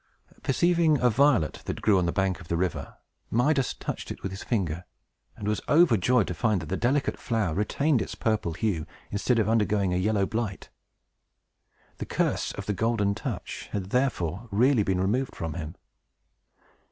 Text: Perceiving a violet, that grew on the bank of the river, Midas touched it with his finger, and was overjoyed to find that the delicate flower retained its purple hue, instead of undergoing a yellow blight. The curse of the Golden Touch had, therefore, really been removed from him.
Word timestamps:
Perceiving 0.41 0.99
a 0.99 1.11
violet, 1.11 1.61
that 1.65 1.79
grew 1.83 1.99
on 1.99 2.07
the 2.07 2.11
bank 2.11 2.41
of 2.41 2.47
the 2.47 2.57
river, 2.57 2.97
Midas 3.29 3.75
touched 3.75 4.09
it 4.09 4.23
with 4.23 4.31
his 4.31 4.41
finger, 4.41 4.83
and 5.35 5.47
was 5.47 5.61
overjoyed 5.69 6.25
to 6.25 6.33
find 6.33 6.59
that 6.59 6.69
the 6.69 6.75
delicate 6.75 7.19
flower 7.19 7.53
retained 7.53 8.01
its 8.01 8.15
purple 8.15 8.53
hue, 8.53 8.87
instead 9.11 9.37
of 9.37 9.47
undergoing 9.47 9.93
a 9.93 9.97
yellow 9.97 10.25
blight. 10.25 10.69
The 11.97 12.07
curse 12.07 12.51
of 12.53 12.65
the 12.65 12.73
Golden 12.73 13.13
Touch 13.13 13.69
had, 13.73 13.91
therefore, 13.91 14.47
really 14.49 14.81
been 14.81 14.99
removed 14.99 15.35
from 15.35 15.53
him. 15.53 15.75